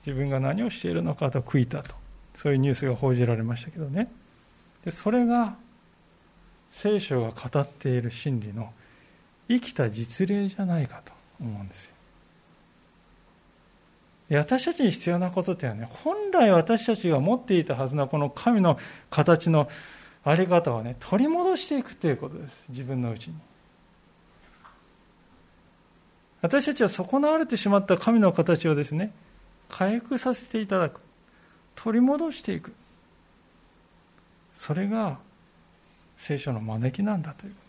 [0.06, 1.96] 自分が何をしているのかと悔いたと、
[2.36, 4.12] そういうニュースが報じられましたけどね。
[4.84, 5.56] でそれが
[6.72, 8.72] 聖書が語っている真理の
[9.48, 11.12] 生きた実例じゃないかと
[11.42, 11.92] 思うんですよ。
[14.30, 18.78] で私たちに必要なことっていうのはね、本来私たちが持っていたはずのこの神の
[19.10, 19.68] 形の
[20.24, 22.62] あり方をね、取り戻していくということです。
[22.70, 23.36] 自分のうちに。
[26.42, 29.12] 私たちは損なわれてしまった神の形をですね、
[29.68, 31.02] 回復させていただく。
[31.76, 32.74] 取り戻していく。
[34.56, 35.18] それが
[36.18, 37.62] 聖書の招きなんだというこ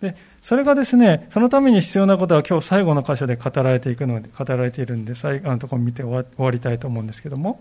[0.00, 0.16] とです。
[0.16, 7.60] で、それがですね、そのために必要なことは今日最後の箇所で語られていくので、語られているんで、最後のところ見て終わりたいと思うんですけども、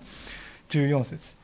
[0.69, 1.34] 14節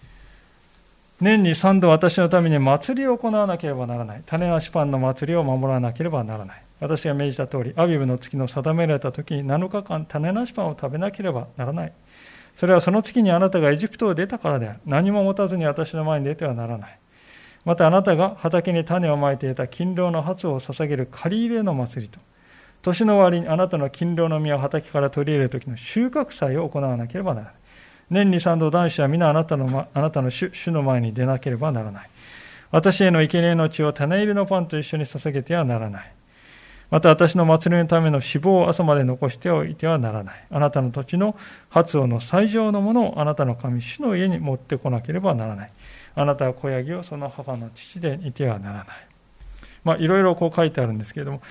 [1.21, 4.23] 年に3度私のために祭りを行わなければならない。
[4.25, 6.63] 種なしパンの祭りを守らなければならない。
[6.79, 11.93] 私が命じた通り、アビブの月の定められた時に7日間種なしパンを食べなければならない。
[12.57, 14.79] それはその月にあなたがエジプトを出たからである。
[14.88, 16.99] 何も持たずに私の前に出てはならない。
[17.65, 22.19] またあなたが畑に種をまいていた勤労の発を捧げる借り入れの祭りと、
[22.81, 27.53] 年の終わりにあなたの勤労の実を畑から取り入れる時の収穫祭を行わなければならない。
[28.12, 32.10] 年に三度男子は皆あなたのあなたの主主の前に出なければならない。
[32.69, 36.13] 私への生贄の血を種入りのパンと一緒に捧げてはならない。
[36.89, 40.45] また私の祭りのための脂肪を朝まで残しておいてはならない。
[40.52, 41.38] あなたの土地の
[41.69, 45.71] 発音の最上のものをあなたの神主の家に持ってこなければならない。
[46.15, 48.88] あなたは子ヤギをその母の父でいてはならない。
[49.84, 51.41] まあ、いろいろこう書いてあるんですけれども、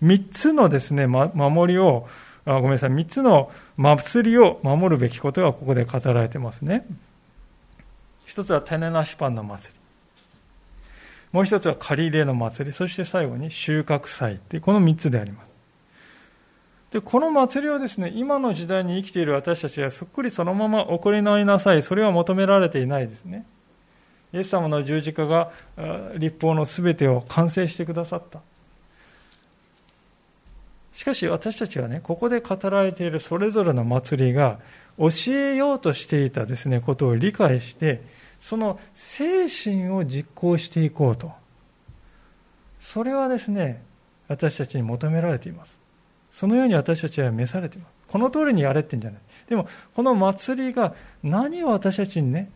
[0.00, 2.06] 三つのですね、ま、守りを、
[2.48, 6.86] あごめんなさい、三つの祭りを守るべきことがここで語られてますね。
[8.24, 9.80] 一つは種なしパンの祭り。
[11.30, 15.48] もう一つは借り入れの祭り、そして最後に収穫祭という、この三つであります。
[16.90, 21.82] で、この祭りをですね、今の時代に生きている私たちはそっくりそのまま行いなさい。
[21.82, 23.44] それは求められていないですね。
[24.32, 25.52] イエス様の十字架が
[26.16, 28.40] 立法の全てを完成してくださった。
[30.98, 34.58] しかし私たちはね、ここで語られているそれぞれの祭りが
[34.98, 38.02] 教えようとしていたですね、ことを理解して、
[38.40, 41.30] その精神を実行していこうと。
[42.80, 43.80] それはですね、
[44.26, 45.78] 私たちに求められています。
[46.32, 47.92] そのように私たちは召されています。
[48.08, 49.20] この通りにやれってんじゃない。
[49.48, 52.50] でも、この祭りが何を私たちにね、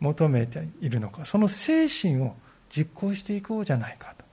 [0.00, 2.34] 求めているのか、その精神を
[2.76, 4.23] 実行していこうじゃないかと。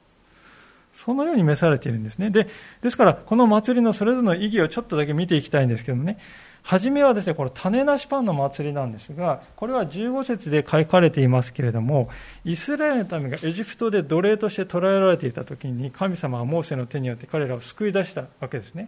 [1.03, 2.29] そのように召されているんですね。
[2.29, 2.47] で、
[2.81, 6.19] ですから、この祭りのそれぞれの意義をちょっとだけ見ていきたいんですけどもね、
[6.61, 12.09] 初めはですね、これ種なしパンの祭りなんですが、これは15節で書かれていますけれども、
[12.45, 18.87] イスラエルの民がエジプトで奴隷として捕らえられていた時に、神様はモーセの手によって彼らを救い出したわけですね。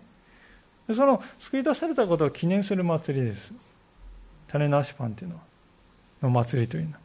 [0.93, 3.52] その救い出されたことを記念する祭りです。
[4.49, 5.41] 種なしパンというのは、
[6.21, 6.99] の祭りというのは。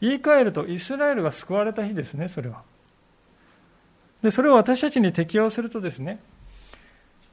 [0.00, 2.62] 言い換えると、イスラエルが救われた日ですね、それは。
[4.22, 6.18] で、それを私たちに適用するとですね、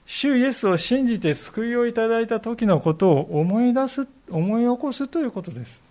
[0.06, 5.82] 主イエスを信じて救いをいただいた時のことを思い出す、思い起こすということです。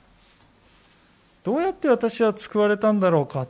[1.42, 3.48] どうやって私は救われたんだろうかっ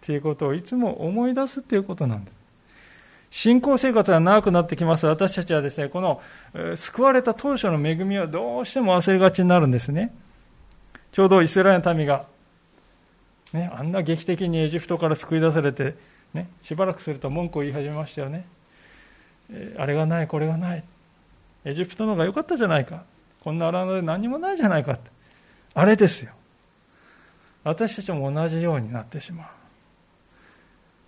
[0.00, 2.40] ていうことをいつも思い出すということなんです。
[3.30, 6.20] 信仰生活が長くなってきます私たちはですね、この
[6.74, 10.12] 救われた当初の恵みをどうしても忘れがちになるんですね。
[11.12, 12.26] ちょうどイスラエルの民が、
[13.52, 15.94] ね、あんな劇的にエジプトから救い出されて、
[16.34, 18.46] ね、しばらくすると文句を言い始めましたよね。
[19.76, 20.84] あれがない、これがない。
[21.64, 23.02] エジプトの方が良かったじゃないか。
[23.40, 25.10] こんな荒野で何もないじゃないかって。
[25.74, 26.32] あれですよ。
[27.64, 29.46] 私たちも同じようになってしまう。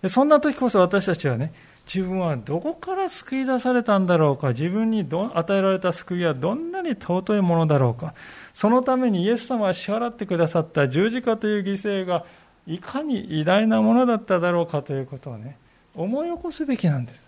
[0.03, 1.53] でそんな時こそ私たちはね、
[1.85, 8.13] 自分はどこから救い出されたんだろうか、自分にど与えられた救いはどんなに尊いものだろうか、
[8.53, 12.25] そのためにイエス様が支払ってくださった十字架という犠牲が
[12.65, 15.57] いかに偉大なものだっただろうかということをね、
[15.95, 17.23] 思い起こすべきなんです。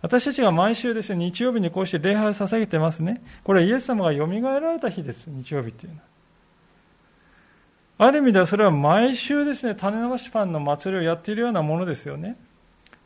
[0.00, 3.22] 私たちが毎週ですね、日曜日にこうして礼拝を捧げてますね。
[3.44, 4.26] これはイエス様が蘇
[4.60, 6.02] られた日です、日曜日っていうのは。
[8.08, 12.36] ある意味ではそれは毎週ですね、種流しパンの祭りをやっているようなものですよね。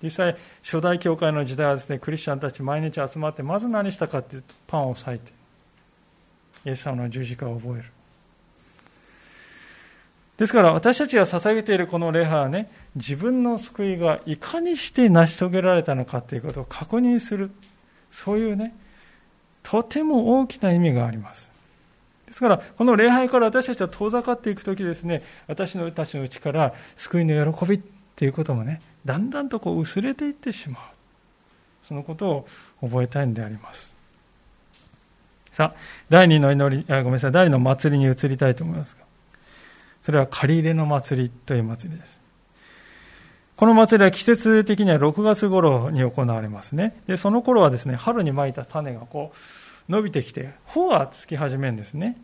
[0.03, 5.33] 実際、初代教会の時代はですね、クリスチャンたち毎日集まって、まず何したかっていうと、パンを裂いて、
[6.65, 7.96] イエス様の十字架を覚える。
[10.39, 17.51] ですから私たちが捧げているこの礼拝はね、自分の救いがいかにして成し遂げられたのかということを確認する、
[18.11, 18.77] そういうね、
[19.63, 21.51] とても大きな意味があります。
[22.27, 27.83] ですから、この礼拝から私たちは遠ざかっていくときですね、私たちのうちから救いの喜び
[28.15, 30.83] ということもね、だんだんとこう薄れていってしまう。
[31.89, 32.47] そのことを
[32.83, 33.95] 覚えたいんであります。
[35.53, 35.79] さあ、
[36.11, 39.06] 第二の祈り、あごめんなさい、第二の祭りに移りたいと思いますが。
[40.07, 42.21] それは借り入れの祭りという祭りです。
[43.57, 46.97] この祭りは季節的には6月頃に行われますね。
[47.09, 49.33] で、その頃はですね、春にまいた種がこ
[49.89, 52.17] う、伸びてきて、穂がつき始めるんですね。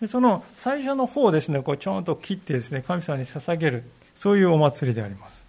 [0.00, 3.84] でその最初の穂をですね、こうちょんと切ってですね、神様に捧げる、
[4.16, 5.46] そういうお祭りであります。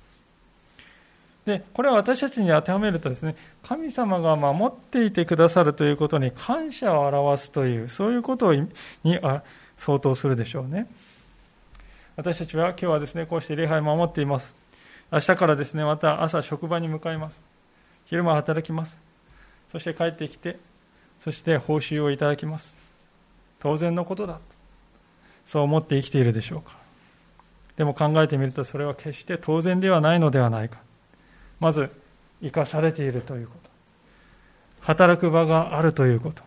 [1.47, 8.69] で、これは私たちに当てはめるとですね、神様が守っていてくださるということに感謝を表すという、そういうことに
[9.75, 10.85] 相当するでしょうね。
[12.21, 14.55] 私たちは今日はですね、こうして礼拝を守っています。
[15.11, 17.41] 明日からですね、また朝職場に向かいます。
[18.05, 18.99] 昼間働きます。
[19.71, 20.59] そして帰ってきて、
[21.19, 22.77] そして報酬をいただきます。
[23.59, 24.39] 当然のことだ。
[25.47, 26.77] そう思って生きているでしょうか。
[27.75, 30.77] でも考えてみると、それは決して当然ではないのではないか。
[31.59, 31.89] まず、
[32.43, 33.69] 生かされているということ。
[34.81, 36.43] 働く場があるということ。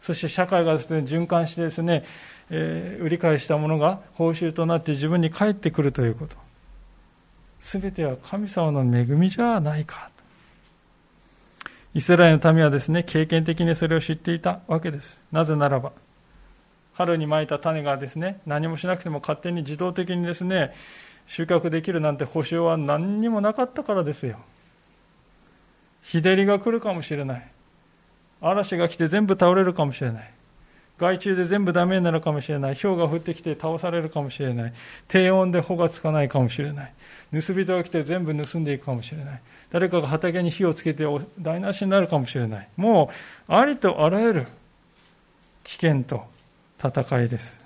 [0.00, 2.04] そして社会がですね、循環してですね、
[2.50, 6.36] えー、売り買いしたものが報酬となって自分に返ってくるということ。
[7.60, 10.10] すべては神様の恵みじゃないか。
[11.94, 15.22] イスラエルの民はですね、経験的にそれを知っていたわけです。
[15.30, 15.92] なぜならば、
[16.92, 20.74] 春にまいた種がですね、何もしなくても勝手に自動的にですね、
[21.26, 24.38] 収穫できるなんて保証は何にもなかったからですよ。
[26.02, 27.50] 日照りが来るかもしれない。
[28.40, 30.30] 嵐が来て全部倒れるかもしれない。
[30.98, 32.76] 害虫で全部ダメになるかもしれない。
[32.76, 34.72] 氷が降ってきて倒されるかもしれない。
[35.08, 36.92] 低温で穂がつかないかもしれない。
[37.32, 39.40] 盗人が来て全部盗んでいくかもしれない。
[39.70, 41.04] 誰かが畑に火をつけて
[41.40, 42.68] 台無しになるかもしれない。
[42.76, 43.10] も
[43.48, 44.46] う、ありとあらゆる
[45.64, 46.24] 危険と
[46.78, 47.60] 戦いです。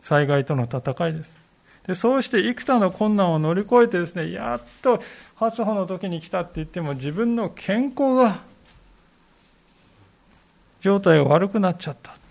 [0.00, 1.36] 災害との戦いです。
[1.86, 5.02] でそうして幾多の困難を乗り越えてですね、やっと
[5.36, 8.40] 初歩の時に来たって言っても自分の健康が
[10.80, 12.21] 状態が悪くなっちゃった。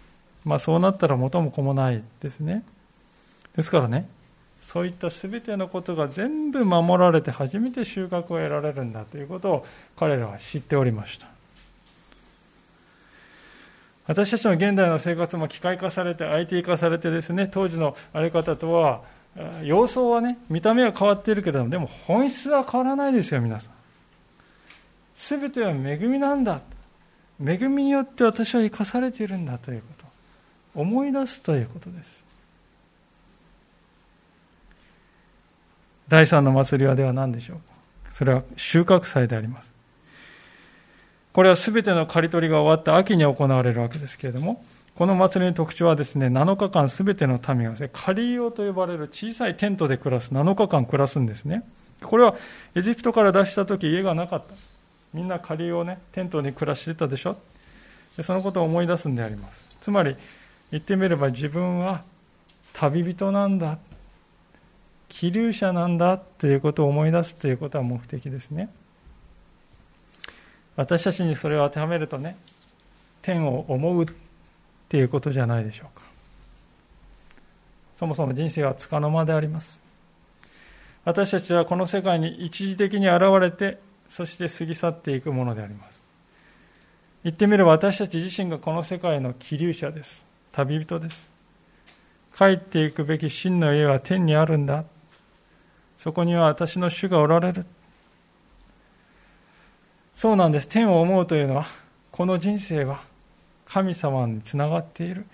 [0.44, 2.64] まあそうなったら元も子もないですね。
[3.56, 4.08] ですからね、
[4.62, 9.66] そういった全てのことが全部守られて初めて収穫を得られるんだということを
[9.98, 11.28] 彼らは知っておりました。
[14.08, 19.02] 私たちの現代の生活も機械化されて IT 化されてですね、当時のあり方とは、
[19.64, 23.74] 様相はね、見た目は変わっているけれども、でも本質は変わらないですよ、皆さん。
[25.16, 26.62] すべては恵みなんだ。
[27.46, 30.11] 恵みによって私は生かされているんだということ。
[30.76, 32.24] 思い出すということです。
[36.08, 37.64] 第三の祭りはでは何でしょうか？
[38.12, 39.72] それは収穫祭であります。
[41.32, 44.64] これは全ての刈り取りが終わった秋に行われるわけですけれども、
[44.96, 51.64] この祭りの特徴はですね、7日間全ての民がですね、仮用と呼ばれる小さいテントで暮らす、7日間暮らすんですね。
[52.04, 52.36] これは
[52.76, 54.54] エジプトから出した時家がなかった。
[55.14, 57.38] みんな仮用ね、テントに暮らしてたでしょ？
[58.22, 59.64] そのことを思い出すんであります。
[59.80, 60.18] つまり、
[60.72, 62.04] 言ってみれば自分は
[62.74, 63.78] 旅人なんだ。
[65.10, 68.70] 気流者なんだということを思い出すということは目的ですね。
[70.78, 72.38] 私たちにそれを当てはめるとね、
[73.22, 74.06] 天を思うっ
[74.88, 76.04] ていうことじゃないでしょうか。
[78.00, 79.82] そもそも人生はつかの間であります。
[81.04, 86.02] 私たちはこの世界に一時的に現れて、そして過ぎ去っていくものであります。
[87.24, 90.31] 言ってみれば私たち自身がこの世界の気流者です。
[90.52, 91.30] 旅人です。
[92.38, 94.86] 帰っていくべき真の家は天にあるんだ。
[95.98, 97.66] そこには私の主がおられる。
[100.16, 100.68] そうなんです。
[100.68, 101.66] 天を思うというのは、
[102.12, 103.02] この人生は
[103.66, 105.26] 神様につながっている。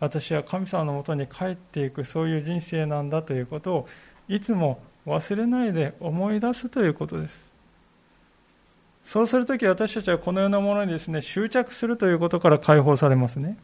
[0.00, 3.88] 私は神様のもとに帰っていく、そういう人生なんだということを、
[4.28, 7.50] いつも忘れないで思い出すということです。
[9.04, 13.56] そうするとき私たちはこのようなものにですね、執着するということから解放されますね。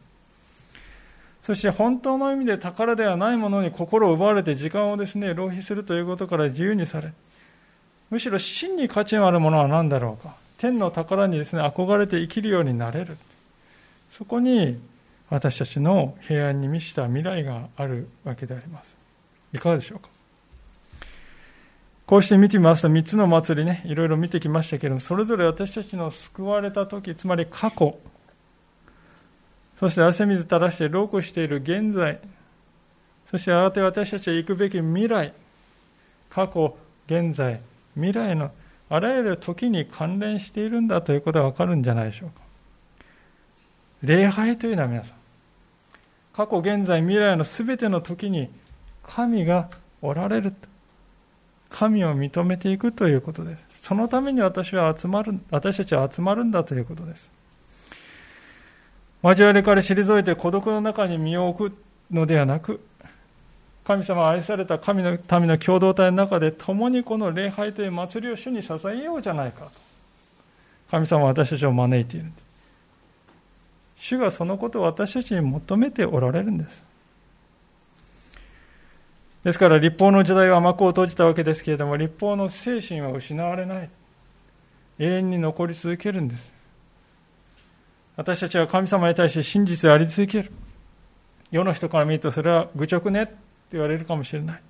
[1.49, 7.11] そして本当の意味で宝ではないものに心を奪われて時間をですね、浪費するということから自由にされ、
[8.11, 10.35] むしろ真に価値のあるものは何だろうか。
[10.59, 13.17] 天の宝にですね、憧れて生きるようになれる。
[14.11, 14.79] そこに
[15.31, 18.95] 私たちの平安に満ちた未来があるわけであります。
[19.51, 20.09] いかがでしょうか
[22.05, 27.97] こうして見てみますと、3つの祭りね、いろいろ見てきましたけれども、それぞれ私たちの救われた時、つまり過去、
[29.79, 32.19] そして汗水垂らして老苦している現在、
[33.31, 35.31] そしてやがて私たちは行くべき未来、
[36.29, 36.77] 過去、
[37.07, 37.61] 現在、
[37.95, 38.51] 未来の
[38.89, 42.41] あらゆる時に関連しているんだということがわかるんじゃないでしょうか。
[44.03, 45.17] 礼拝というのは皆さん、
[46.33, 48.49] 過去、現在、未来のすべての時に
[49.01, 49.69] 神が
[50.01, 50.53] おられる。
[51.69, 53.65] 神を認めていくということです。
[53.75, 57.31] そのために私は集まる、私たちは集まるんだということです。
[59.21, 61.77] 交わりから退いて孤独の中に身を置く
[62.11, 62.79] のではなく、
[63.83, 69.71] 神様愛された神の民の共同体の中で共にこの礼拝という祭りを主に捧げようじゃないかと。
[70.91, 72.31] 神様は私たちを招いている。
[73.97, 76.81] 主がそのことを私たちに求めておられるんです。
[79.43, 83.89] ですから立法の時代は幕を閉じたわけですけれども、立法の精神は失われない。
[84.99, 86.58] 永遠に残り続けるんです。
[88.19, 90.51] 私たちは神様に対して真実であり続ける。
[91.51, 93.33] 世の人から見るとそれは愚直ねって
[93.71, 94.61] 言われるかもしれない。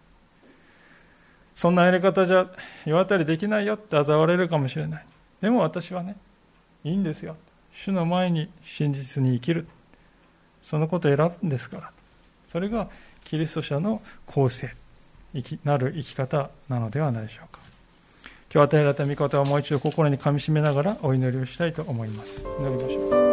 [1.55, 2.45] そんなやり方じゃ
[2.85, 5.05] 世当たりできないよって嘲われるかもしれない。
[5.41, 6.15] でも私はね、
[6.83, 7.37] いいんですよ。
[7.73, 9.67] 主の前に真実に生きる。
[10.61, 11.91] そのことを選ぶんですから。
[12.51, 12.87] それが
[13.23, 14.75] キリスト者の構成、
[15.63, 17.61] なる生き方なのではないでしょうか。
[18.53, 22.43] 今日与えられた御言葉をもう一度心にかみしめながらお祈りをしたいと思います。
[22.59, 23.28] 祈りましょう。